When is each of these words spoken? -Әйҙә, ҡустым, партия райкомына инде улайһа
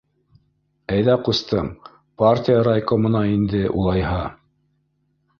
-Әйҙә, 0.93 1.17
ҡустым, 1.25 1.67
партия 2.23 2.55
райкомына 2.67 3.21
инде 3.33 3.61
улайһа 3.83 4.23